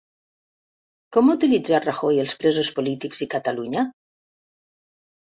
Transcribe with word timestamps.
Com 1.17 1.29
ha 1.29 1.35
utilitzat 1.39 1.87
Rajoy 1.89 2.23
els 2.23 2.35
presos 2.41 2.75
polítics 2.81 3.25
i 3.29 3.31
Catalunya? 3.37 3.89